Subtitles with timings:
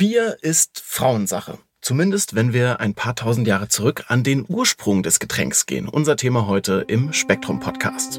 [0.00, 1.58] Bier ist Frauensache.
[1.82, 5.86] Zumindest, wenn wir ein paar tausend Jahre zurück an den Ursprung des Getränks gehen.
[5.88, 8.18] Unser Thema heute im Spektrum Podcast.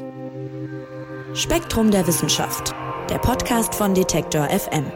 [1.34, 2.72] Spektrum der Wissenschaft.
[3.10, 4.92] Der Podcast von Detektor FM.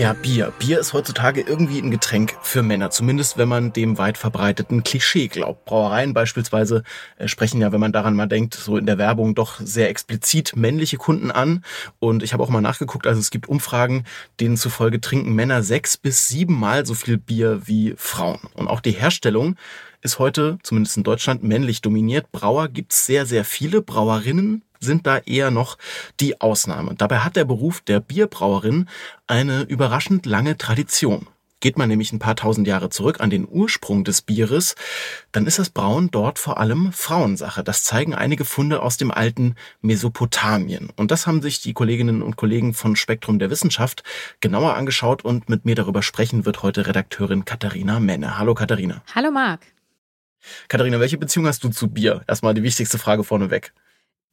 [0.00, 0.50] Ja, Bier.
[0.58, 5.28] Bier ist heutzutage irgendwie ein Getränk für Männer, zumindest wenn man dem weit verbreiteten Klischee
[5.28, 5.66] glaubt.
[5.66, 6.84] Brauereien beispielsweise
[7.18, 10.56] äh, sprechen ja, wenn man daran mal denkt, so in der Werbung doch sehr explizit
[10.56, 11.62] männliche Kunden an.
[11.98, 14.04] Und ich habe auch mal nachgeguckt, also es gibt Umfragen,
[14.40, 18.40] denen zufolge trinken Männer sechs bis sieben Mal so viel Bier wie Frauen.
[18.54, 19.56] Und auch die Herstellung
[20.02, 22.30] ist heute, zumindest in Deutschland, männlich dominiert.
[22.32, 23.82] Brauer gibt's sehr, sehr viele.
[23.82, 25.78] Brauerinnen sind da eher noch
[26.20, 26.94] die Ausnahme.
[26.96, 28.88] Dabei hat der Beruf der Bierbrauerin
[29.26, 31.26] eine überraschend lange Tradition.
[31.62, 34.76] Geht man nämlich ein paar tausend Jahre zurück an den Ursprung des Bieres,
[35.30, 37.62] dann ist das Brauen dort vor allem Frauensache.
[37.62, 40.88] Das zeigen einige Funde aus dem alten Mesopotamien.
[40.96, 44.04] Und das haben sich die Kolleginnen und Kollegen von Spektrum der Wissenschaft
[44.40, 48.38] genauer angeschaut und mit mir darüber sprechen wird heute Redakteurin Katharina Menne.
[48.38, 49.02] Hallo Katharina.
[49.14, 49.60] Hallo Marc.
[50.68, 52.22] Katharina, welche Beziehung hast du zu Bier?
[52.26, 53.72] Erstmal die wichtigste Frage vorneweg.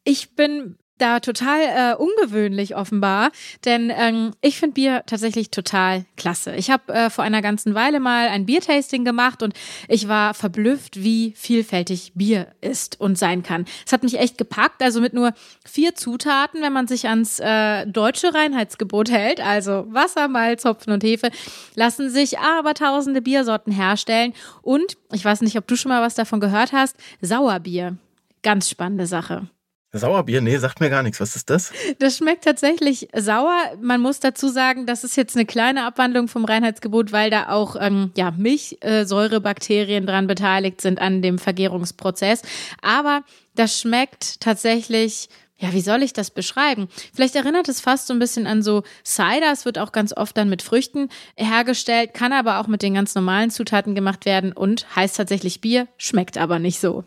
[0.04, 3.32] Ich bin da total äh, ungewöhnlich offenbar,
[3.66, 6.56] denn ähm, ich finde Bier tatsächlich total klasse.
[6.56, 9.54] Ich habe äh, vor einer ganzen Weile mal ein Biertasting gemacht und
[9.88, 13.66] ich war verblüfft, wie vielfältig Bier ist und sein kann.
[13.86, 15.34] Es hat mich echt gepackt, also mit nur
[15.66, 21.04] vier Zutaten, wenn man sich ans äh, deutsche Reinheitsgebot hält, also Wasser, Malz, Hopfen und
[21.04, 21.30] Hefe,
[21.76, 26.16] lassen sich aber tausende Biersorten herstellen und, ich weiß nicht, ob du schon mal was
[26.16, 27.98] davon gehört hast, Sauerbier.
[28.44, 29.48] Ganz spannende Sache.
[29.94, 30.42] Sauerbier?
[30.42, 31.20] Nee, sagt mir gar nichts.
[31.20, 31.72] Was ist das?
[32.00, 33.58] Das schmeckt tatsächlich sauer.
[33.82, 37.76] Man muss dazu sagen, das ist jetzt eine kleine Abwandlung vom Reinheitsgebot, weil da auch
[37.80, 42.42] ähm, ja, Milchsäurebakterien dran beteiligt sind an dem Vergärungsprozess.
[42.82, 43.24] Aber
[43.56, 45.30] das schmeckt tatsächlich
[45.60, 46.88] ja, wie soll ich das beschreiben?
[47.14, 49.52] Vielleicht erinnert es fast so ein bisschen an so Cider.
[49.52, 53.16] Es wird auch ganz oft dann mit Früchten hergestellt, kann aber auch mit den ganz
[53.16, 57.06] normalen Zutaten gemacht werden und heißt tatsächlich Bier, schmeckt aber nicht so.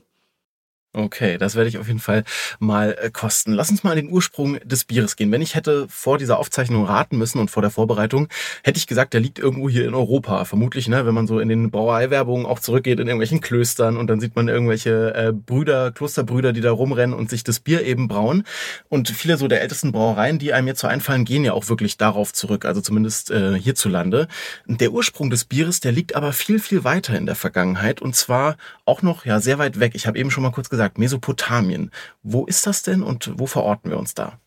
[0.93, 2.25] Okay, das werde ich auf jeden Fall
[2.59, 3.53] mal äh, kosten.
[3.53, 5.31] Lass uns mal an den Ursprung des Bieres gehen.
[5.31, 8.27] Wenn ich hätte vor dieser Aufzeichnung raten müssen und vor der Vorbereitung,
[8.65, 10.45] hätte ich gesagt, der liegt irgendwo hier in Europa.
[10.45, 14.19] Vermutlich, ne, wenn man so in den Brauereiwerbungen auch zurückgeht in irgendwelchen Klöstern und dann
[14.19, 18.43] sieht man irgendwelche äh, Brüder, Klosterbrüder, die da rumrennen und sich das Bier eben brauen.
[18.89, 21.99] Und viele so der ältesten Brauereien, die einem jetzt so einfallen, gehen ja auch wirklich
[21.99, 24.27] darauf zurück, also zumindest äh, hierzulande.
[24.67, 28.57] Der Ursprung des Bieres, der liegt aber viel, viel weiter in der Vergangenheit und zwar
[28.87, 29.93] auch noch ja sehr weit weg.
[29.95, 31.91] Ich habe eben schon mal kurz gesagt, gesagt, Mesopotamien.
[32.23, 34.39] Wo ist das denn und wo verorten wir uns da?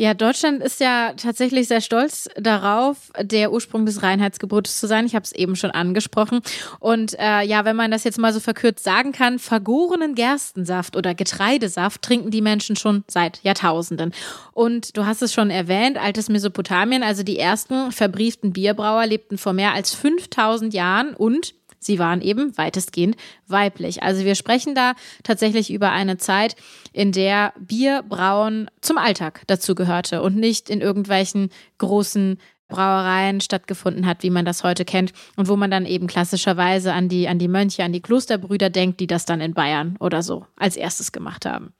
[0.00, 5.06] Ja, Deutschland ist ja tatsächlich sehr stolz darauf, der Ursprung des Reinheitsgebotes zu sein.
[5.06, 6.40] Ich habe es eben schon angesprochen.
[6.78, 11.16] Und äh, ja, wenn man das jetzt mal so verkürzt sagen kann, vergorenen Gerstensaft oder
[11.16, 14.12] Getreidesaft trinken die Menschen schon seit Jahrtausenden.
[14.52, 19.52] Und du hast es schon erwähnt, altes Mesopotamien, also die ersten verbrieften Bierbrauer lebten vor
[19.52, 23.16] mehr als 5000 Jahren und Sie waren eben weitestgehend
[23.46, 24.02] weiblich.
[24.02, 26.56] Also wir sprechen da tatsächlich über eine Zeit,
[26.92, 34.22] in der Bierbrauen zum Alltag dazu gehörte und nicht in irgendwelchen großen Brauereien stattgefunden hat,
[34.22, 37.48] wie man das heute kennt und wo man dann eben klassischerweise an die an die
[37.48, 41.46] Mönche, an die Klosterbrüder denkt, die das dann in Bayern oder so als erstes gemacht
[41.46, 41.72] haben.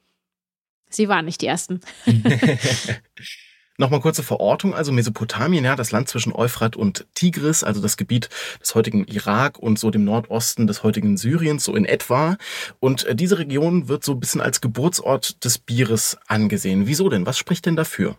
[0.89, 1.81] Sie waren nicht die ersten.
[3.81, 8.29] Nochmal kurze Verortung, also Mesopotamien, ja, das Land zwischen Euphrat und Tigris, also das Gebiet
[8.61, 12.37] des heutigen Irak und so dem Nordosten des heutigen Syriens, so in etwa.
[12.81, 16.89] Und äh, diese Region wird so ein bisschen als Geburtsort des Bieres angesehen.
[16.89, 17.25] Wieso denn?
[17.25, 18.17] Was spricht denn dafür?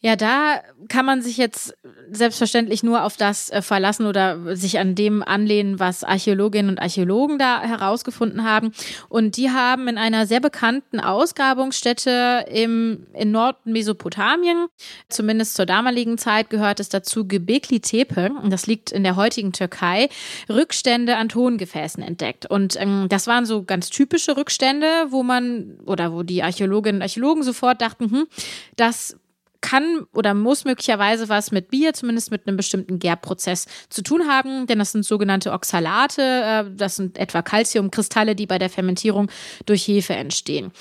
[0.00, 1.74] Ja, da kann man sich jetzt
[2.10, 7.38] selbstverständlich nur auf das äh, verlassen oder sich an dem anlehnen, was Archäologinnen und Archäologen
[7.38, 8.72] da herausgefunden haben.
[9.08, 14.66] Und die haben in einer sehr bekannten Ausgrabungsstätte im, in Nordmesopotamien,
[15.08, 20.10] zumindest zur damaligen Zeit gehört es dazu Gebekli Tepe, das liegt in der heutigen Türkei,
[20.50, 22.44] Rückstände an Tongefäßen entdeckt.
[22.44, 27.02] Und ähm, das waren so ganz typische Rückstände, wo man oder wo die Archäologinnen und
[27.02, 28.26] Archäologen sofort dachten, hm,
[28.76, 29.16] das
[29.60, 34.66] kann oder muss möglicherweise was mit Bier, zumindest mit einem bestimmten Gärprozess zu tun haben,
[34.66, 39.30] denn das sind sogenannte Oxalate, äh, das sind etwa Calciumkristalle, die bei der Fermentierung
[39.66, 40.72] durch Hefe entstehen.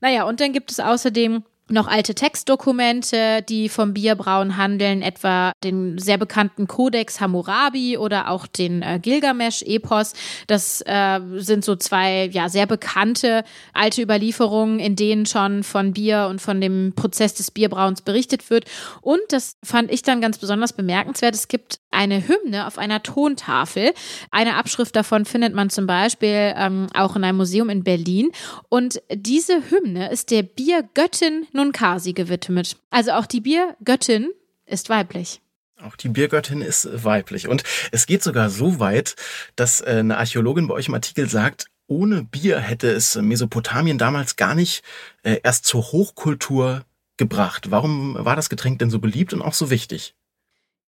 [0.00, 5.98] Naja, und dann gibt es außerdem noch alte Textdokumente, die vom Bierbrauen handeln, etwa den
[5.98, 10.12] sehr bekannten Codex Hammurabi oder auch den äh, Gilgamesch-Epos.
[10.46, 16.28] Das äh, sind so zwei ja sehr bekannte alte Überlieferungen, in denen schon von Bier
[16.30, 18.66] und von dem Prozess des Bierbrauens berichtet wird.
[19.00, 21.34] Und das fand ich dann ganz besonders bemerkenswert.
[21.34, 23.92] Es gibt eine Hymne auf einer Tontafel.
[24.30, 28.30] Eine Abschrift davon findet man zum Beispiel ähm, auch in einem Museum in Berlin.
[28.68, 32.76] Und diese Hymne ist der Biergöttin Nunkasi gewidmet.
[32.90, 34.30] Also auch die Biergöttin
[34.66, 35.40] ist weiblich.
[35.80, 37.48] Auch die Biergöttin ist weiblich.
[37.48, 39.16] Und es geht sogar so weit,
[39.56, 44.36] dass äh, eine Archäologin bei euch im Artikel sagt, ohne Bier hätte es Mesopotamien damals
[44.36, 44.82] gar nicht
[45.22, 46.84] äh, erst zur Hochkultur
[47.16, 47.70] gebracht.
[47.70, 50.14] Warum war das Getränk denn so beliebt und auch so wichtig?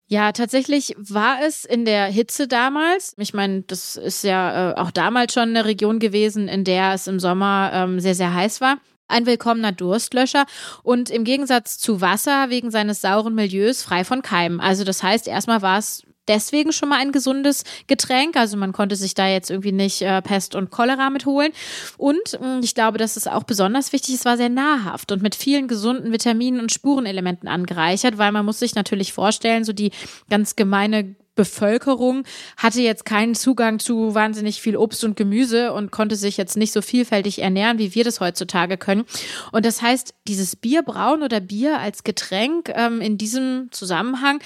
[0.07, 3.15] Ja, tatsächlich war es in der Hitze damals.
[3.17, 7.07] Ich meine, das ist ja äh, auch damals schon eine Region gewesen, in der es
[7.07, 8.79] im Sommer ähm, sehr, sehr heiß war
[9.13, 10.45] ein willkommener Durstlöscher
[10.81, 14.59] und im Gegensatz zu Wasser wegen seines sauren Milieus frei von Keimen.
[14.59, 18.35] Also das heißt, erstmal war es deswegen schon mal ein gesundes Getränk.
[18.35, 21.51] Also man konnte sich da jetzt irgendwie nicht äh, Pest und Cholera mitholen.
[21.97, 24.15] Und mh, hm, ich glaube, das ist auch besonders wichtig.
[24.15, 28.59] Es war sehr nahrhaft und mit vielen gesunden Vitaminen und Spurenelementen angereichert, weil man muss
[28.59, 29.91] sich natürlich vorstellen, so die
[30.29, 32.23] ganz gemeine Bevölkerung
[32.57, 36.71] hatte jetzt keinen Zugang zu wahnsinnig viel Obst und Gemüse und konnte sich jetzt nicht
[36.71, 39.05] so vielfältig ernähren, wie wir das heutzutage können.
[39.51, 44.39] Und das heißt, dieses Bierbrauen oder Bier als Getränk ähm, in diesem Zusammenhang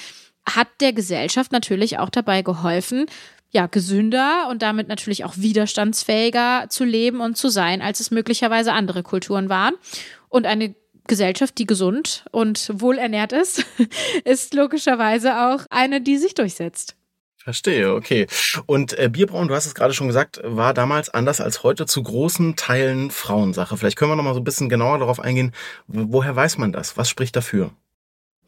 [0.47, 3.05] hat der Gesellschaft natürlich auch dabei geholfen,
[3.51, 8.73] ja, gesünder und damit natürlich auch widerstandsfähiger zu leben und zu sein, als es möglicherweise
[8.73, 9.73] andere Kulturen waren.
[10.29, 10.75] Und eine
[11.07, 13.65] Gesellschaft, die gesund und wohlernährt ist,
[14.23, 16.95] ist logischerweise auch eine, die sich durchsetzt.
[17.47, 18.27] Verstehe, okay.
[18.65, 22.03] Und äh, Bierbrauen, du hast es gerade schon gesagt, war damals anders als heute zu
[22.03, 23.77] großen Teilen Frauensache.
[23.77, 25.53] Vielleicht können wir noch mal so ein bisschen genauer darauf eingehen.
[25.87, 26.97] Woher weiß man das?
[26.97, 27.71] Was spricht dafür?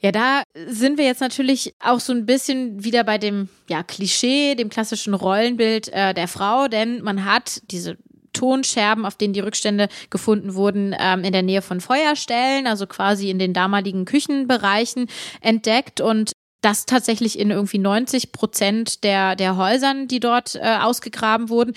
[0.02, 4.56] Ja, da sind wir jetzt natürlich auch so ein bisschen wieder bei dem ja, Klischee,
[4.56, 7.98] dem klassischen Rollenbild äh, der Frau, denn man hat diese
[8.40, 13.30] Tonscherben, auf denen die Rückstände gefunden wurden, ähm, in der Nähe von Feuerstellen, also quasi
[13.30, 15.08] in den damaligen Küchenbereichen
[15.42, 16.32] entdeckt und
[16.62, 21.74] das tatsächlich in irgendwie 90 Prozent der, der Häusern, die dort äh, ausgegraben wurden.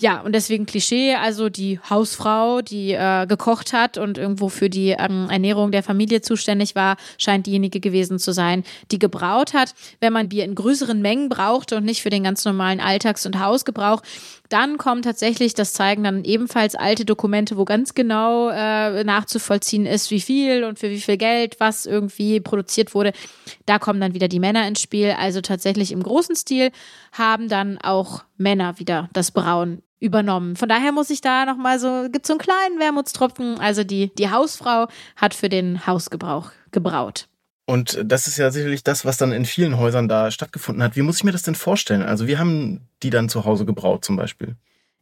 [0.00, 4.90] Ja, und deswegen Klischee, also die Hausfrau, die äh, gekocht hat und irgendwo für die
[4.90, 8.62] ähm, Ernährung der Familie zuständig war, scheint diejenige gewesen zu sein,
[8.92, 9.74] die gebraut hat.
[9.98, 13.40] Wenn man Bier in größeren Mengen brauchte und nicht für den ganz normalen Alltags- und
[13.40, 14.00] Hausgebrauch,
[14.48, 20.12] dann kommen tatsächlich, das zeigen dann ebenfalls alte Dokumente, wo ganz genau äh, nachzuvollziehen ist,
[20.12, 23.12] wie viel und für wie viel Geld was irgendwie produziert wurde.
[23.66, 25.16] Da kommen dann wieder die Männer ins Spiel.
[25.18, 26.70] Also tatsächlich im großen Stil
[27.10, 30.56] haben dann auch Männer wieder das Brauen übernommen.
[30.56, 33.58] Von daher muss ich da nochmal so, gibt so einen kleinen Wermutstropfen.
[33.58, 37.28] Also die, die Hausfrau hat für den Hausgebrauch gebraut.
[37.66, 40.96] Und das ist ja sicherlich das, was dann in vielen Häusern da stattgefunden hat.
[40.96, 42.02] Wie muss ich mir das denn vorstellen?
[42.02, 44.56] Also wie haben die dann zu Hause gebraut zum Beispiel?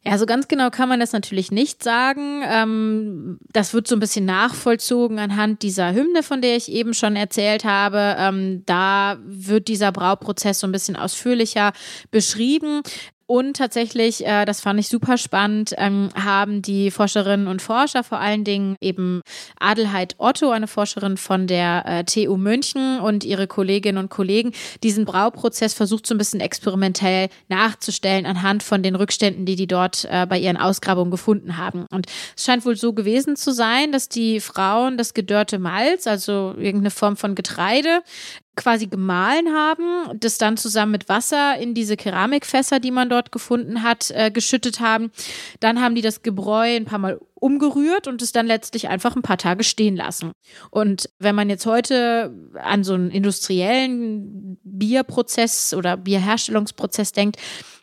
[0.07, 2.43] Ja, so ganz genau kann man das natürlich nicht sagen.
[2.45, 7.17] Ähm, das wird so ein bisschen nachvollzogen anhand dieser Hymne, von der ich eben schon
[7.17, 8.15] erzählt habe.
[8.17, 11.73] Ähm, da wird dieser Brauprozess so ein bisschen ausführlicher
[12.13, 12.83] beschrieben.
[13.29, 18.19] Und tatsächlich, äh, das fand ich super spannend, ähm, haben die Forscherinnen und Forscher, vor
[18.19, 19.21] allen Dingen eben
[19.59, 24.53] Adelheid Otto, eine Forscherin von der äh, TU München und ihre Kolleginnen und Kollegen,
[24.85, 30.07] diesen Brauprozess versucht so ein bisschen experimentell nachzustellen anhand von den Rückständen, die die dort
[30.09, 31.87] äh, bei ihren Ausgrabungen gefunden haben.
[31.91, 32.07] Und
[32.37, 36.91] es scheint wohl so gewesen zu sein, dass die Frauen das gedörrte Malz, also irgendeine
[36.91, 38.03] Form von Getreide,
[38.57, 43.83] quasi gemahlen haben, das dann zusammen mit Wasser in diese Keramikfässer, die man dort gefunden
[43.83, 45.13] hat, äh, geschüttet haben.
[45.61, 49.23] Dann haben die das Gebräu ein paar Mal umgerührt und es dann letztlich einfach ein
[49.23, 50.33] paar Tage stehen lassen.
[50.71, 57.37] Und wenn man jetzt heute an so einen industriellen Bierprozess oder Bierherstellungsprozess denkt,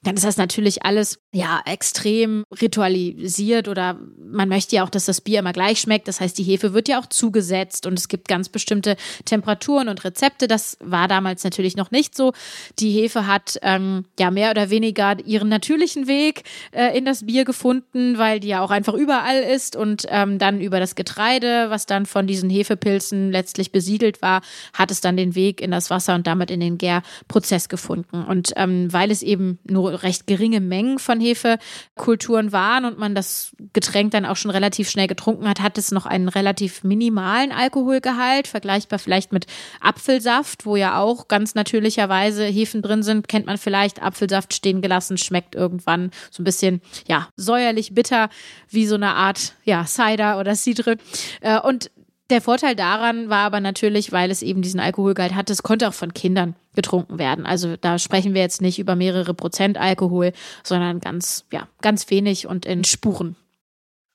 [0.03, 5.21] dann ist das natürlich alles ja extrem ritualisiert oder man möchte ja auch, dass das
[5.21, 6.09] Bier immer gleich schmeckt.
[6.09, 10.03] Das heißt, die Hefe wird ja auch zugesetzt und es gibt ganz bestimmte Temperaturen und
[10.03, 10.47] Rezepte.
[10.47, 12.33] Das war damals natürlich noch nicht so.
[12.79, 17.45] Die Hefe hat ähm, ja mehr oder weniger ihren natürlichen Weg äh, in das Bier
[17.45, 21.85] gefunden, weil die ja auch einfach überall ist und ähm, dann über das Getreide, was
[21.85, 24.41] dann von diesen Hefepilzen letztlich besiedelt war,
[24.73, 28.23] hat es dann den Weg in das Wasser und damit in den Gärprozess gefunden.
[28.23, 33.55] Und ähm, weil es eben nur recht geringe Mengen von Hefekulturen waren und man das
[33.73, 38.47] Getränk dann auch schon relativ schnell getrunken hat, hat es noch einen relativ minimalen Alkoholgehalt,
[38.47, 39.45] vergleichbar vielleicht mit
[39.79, 45.17] Apfelsaft, wo ja auch ganz natürlicherweise Hefen drin sind, kennt man vielleicht Apfelsaft stehen gelassen,
[45.17, 48.29] schmeckt irgendwann so ein bisschen, ja, säuerlich bitter,
[48.69, 49.32] wie so eine Art,
[49.63, 50.97] ja, Cider oder Cidre.
[51.41, 51.89] Äh, und
[52.29, 55.93] Der Vorteil daran war aber natürlich, weil es eben diesen Alkoholgehalt hatte, es konnte auch
[55.93, 57.45] von Kindern getrunken werden.
[57.45, 60.31] Also da sprechen wir jetzt nicht über mehrere Prozent Alkohol,
[60.63, 63.35] sondern ganz, ja, ganz wenig und in Spuren.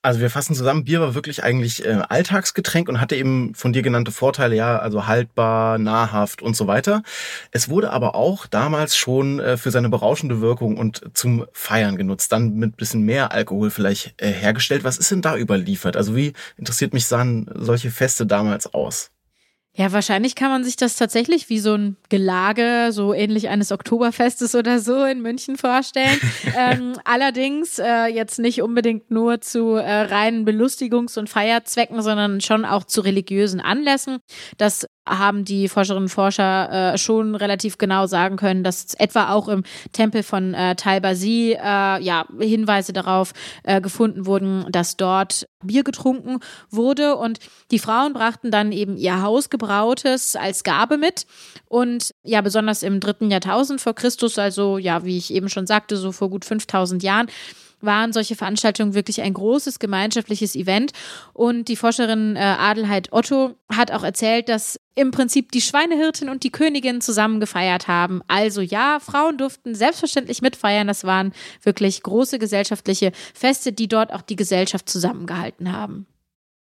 [0.01, 3.81] Also wir fassen zusammen, Bier war wirklich eigentlich äh, Alltagsgetränk und hatte eben von dir
[3.81, 7.03] genannte Vorteile, ja, also haltbar, nahrhaft und so weiter.
[7.51, 12.31] Es wurde aber auch damals schon äh, für seine berauschende Wirkung und zum Feiern genutzt,
[12.31, 14.85] dann mit bisschen mehr Alkohol vielleicht äh, hergestellt.
[14.85, 15.97] Was ist denn da überliefert?
[15.97, 19.11] Also wie interessiert mich sahen solche Feste damals aus?
[19.79, 24.53] Ja, wahrscheinlich kann man sich das tatsächlich wie so ein Gelage, so ähnlich eines Oktoberfestes
[24.53, 26.19] oder so in München vorstellen.
[26.57, 32.65] ähm, allerdings äh, jetzt nicht unbedingt nur zu äh, reinen Belustigungs- und Feierzwecken, sondern schon
[32.65, 34.17] auch zu religiösen Anlässen.
[34.57, 39.47] Das haben die Forscherinnen und Forscher äh, schon relativ genau sagen können, dass etwa auch
[39.47, 43.33] im Tempel von äh, Talbasi äh, ja, Hinweise darauf
[43.63, 47.39] äh, gefunden wurden, dass dort Bier getrunken wurde und
[47.71, 49.21] die Frauen brachten dann eben ihr
[49.69, 51.25] Hausgebrautes als Gabe mit
[51.67, 55.97] und ja, besonders im dritten Jahrtausend vor Christus, also ja, wie ich eben schon sagte,
[55.97, 57.27] so vor gut 5000 Jahren,
[57.81, 60.91] waren solche Veranstaltungen wirklich ein großes gemeinschaftliches Event.
[61.31, 66.43] Und die Forscherin äh, Adelheid Otto hat auch erzählt, dass im Prinzip die Schweinehirtin und
[66.43, 68.21] die Königin zusammen gefeiert haben.
[68.27, 70.87] Also ja, Frauen durften selbstverständlich mitfeiern.
[70.87, 71.31] Das waren
[71.63, 76.05] wirklich große gesellschaftliche Feste, die dort auch die Gesellschaft zusammengehalten haben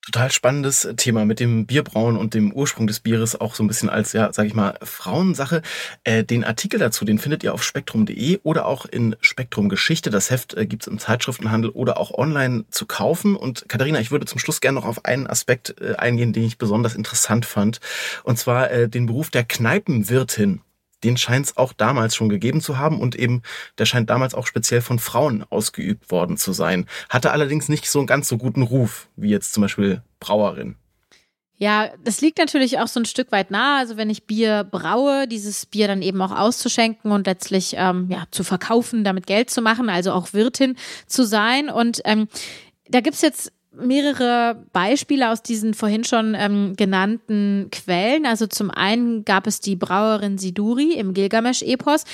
[0.02, 3.88] total spannendes Thema mit dem Bierbrauen und dem Ursprung des Bieres auch so ein bisschen
[3.88, 5.62] als, ja, sag ich mal, Frauensache.
[6.02, 10.11] Äh, den Artikel dazu, den findet ihr auf spektrum.de oder auch in Spektrum Geschichte.
[10.11, 13.37] Das Heft äh, gibt's im Zeitschriftenhandel oder auch online zu kaufen.
[13.37, 16.59] Und Katharina, ich würde zum Schluss gerne noch auf einen Aspekt äh, eingehen, den ich
[16.59, 17.80] besonders interessant fand.
[18.25, 20.62] Und zwar äh, den Beruf der Kneipenwirtin
[21.04, 23.42] den scheint es auch damals schon gegeben zu haben und eben
[23.78, 26.87] der scheint damals auch speziell von Frauen ausgeübt worden zu sein.
[27.09, 30.76] Hatte allerdings nicht so einen ganz so guten Ruf wie jetzt zum Beispiel Brauerin.
[31.62, 33.78] Ja, das liegt natürlich auch so ein Stück weit nahe.
[33.78, 38.25] Also wenn ich Bier braue, dieses Bier dann eben auch auszuschenken und letztlich ähm, ja
[38.32, 41.68] zu verkaufen, damit Geld zu machen, also auch Wirtin zu sein.
[41.68, 42.26] Und ähm,
[42.88, 48.26] da gibt's jetzt mehrere Beispiele aus diesen vorhin schon ähm, genannten Quellen.
[48.26, 52.05] Also zum einen gab es die Brauerin Siduri im Gilgamesch-Epos,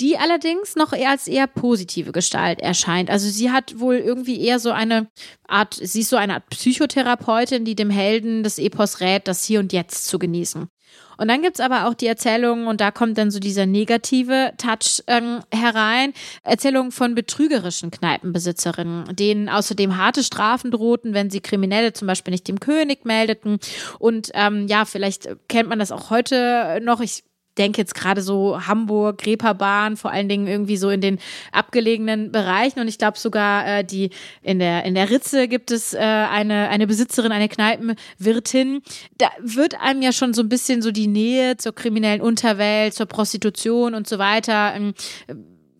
[0.00, 3.10] die allerdings noch eher als eher positive Gestalt erscheint.
[3.10, 5.08] Also sie hat wohl irgendwie eher so eine
[5.46, 9.60] Art, sie ist so eine Art Psychotherapeutin, die dem Helden des Epos rät, das Hier
[9.60, 10.68] und Jetzt zu genießen.
[11.16, 15.02] Und dann gibt's aber auch die Erzählungen, und da kommt dann so dieser negative Touch
[15.06, 16.12] ähm, herein,
[16.42, 22.48] Erzählungen von betrügerischen Kneipenbesitzerinnen, denen außerdem harte Strafen drohten, wenn sie Kriminelle zum Beispiel nicht
[22.48, 23.58] dem König meldeten.
[23.98, 27.00] Und ähm, ja, vielleicht kennt man das auch heute noch.
[27.00, 27.24] Ich
[27.58, 31.18] denke jetzt gerade so Hamburg, Reeperbahn, vor allen Dingen irgendwie so in den
[31.52, 32.80] abgelegenen Bereichen.
[32.80, 34.10] Und ich glaube sogar äh, die
[34.42, 38.82] in der in der Ritze gibt es äh, eine eine Besitzerin, eine Kneipenwirtin.
[39.18, 43.06] Da wird einem ja schon so ein bisschen so die Nähe zur kriminellen Unterwelt, zur
[43.06, 44.74] Prostitution und so weiter.
[44.74, 44.94] Ähm,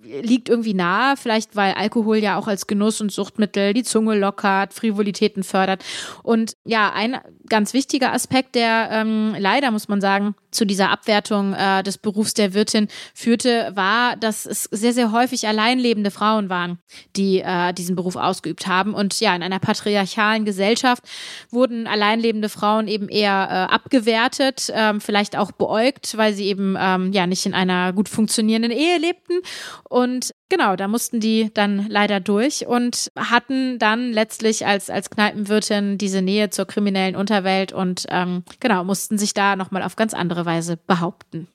[0.05, 4.75] liegt irgendwie nahe, vielleicht weil Alkohol ja auch als Genuss und Suchtmittel die Zunge lockert,
[4.75, 5.85] Frivolitäten fördert.
[6.23, 11.55] Und ja, ein ganz wichtiger Aspekt, der ähm, leider, muss man sagen, zu dieser Abwertung
[11.55, 16.79] äh, des Berufs der Wirtin führte, war, dass es sehr, sehr häufig alleinlebende Frauen waren,
[17.17, 18.95] die äh, diesen Beruf ausgeübt haben.
[18.95, 21.05] Und ja, in einer patriarchalen Gesellschaft
[21.51, 27.13] wurden alleinlebende Frauen eben eher äh, abgewertet, ähm, vielleicht auch beäugt, weil sie eben ähm,
[27.13, 29.41] ja nicht in einer gut funktionierenden Ehe lebten.
[29.89, 35.99] Und genau, da mussten die dann leider durch und hatten dann letztlich als, als Kneipenwirtin
[35.99, 40.47] diese Nähe zur kriminellen Unterwelt und ähm, genau, mussten sich da nochmal auf ganz andere
[40.47, 41.49] Weise behaupten.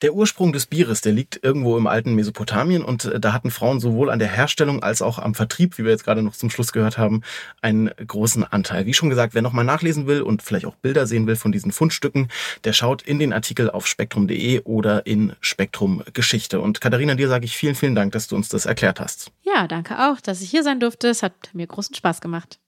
[0.00, 3.80] Der Ursprung des Bieres, der liegt irgendwo im alten Mesopotamien und äh, da hatten Frauen
[3.80, 6.72] sowohl an der Herstellung als auch am Vertrieb, wie wir jetzt gerade noch zum Schluss
[6.72, 7.22] gehört haben,
[7.62, 8.86] einen großen Anteil.
[8.86, 11.72] Wie schon gesagt, wer nochmal nachlesen will und vielleicht auch Bilder sehen will von diesen
[11.72, 12.28] Fundstücken,
[12.62, 16.60] der schaut in den Artikel auf spektrum.de oder in Spektrum Geschichte.
[16.60, 19.32] Und Katharina, dir sage ich vielen, vielen Dank, dass du uns das erklärt hast.
[19.42, 21.08] Ja, danke auch, dass ich hier sein durfte.
[21.08, 22.60] Es hat mir großen Spaß gemacht.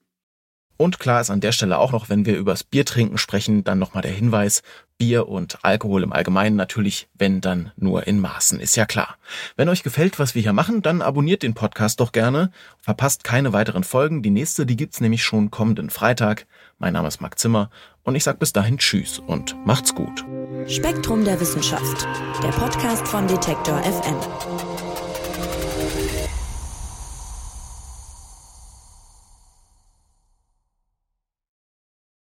[0.81, 4.01] Und klar ist an der Stelle auch noch, wenn wir übers Biertrinken sprechen, dann nochmal
[4.01, 4.63] der Hinweis,
[5.01, 9.17] Bier und Alkohol im Allgemeinen natürlich, wenn dann nur in Maßen, ist ja klar.
[9.55, 13.51] Wenn euch gefällt, was wir hier machen, dann abonniert den Podcast doch gerne, verpasst keine
[13.51, 14.21] weiteren Folgen.
[14.21, 16.45] Die nächste, die gibt's nämlich schon kommenden Freitag.
[16.77, 17.71] Mein Name ist Marc Zimmer
[18.03, 20.23] und ich sag bis dahin Tschüss und macht's gut.
[20.67, 22.07] Spektrum der Wissenschaft,
[22.43, 24.70] der Podcast von Detektor FM.